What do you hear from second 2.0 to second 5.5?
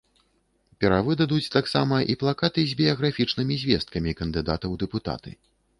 і плакаты з біяграфічнымі звесткамі кандыдата ў дэпутаты.